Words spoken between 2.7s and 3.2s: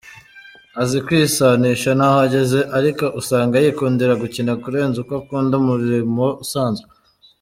ariko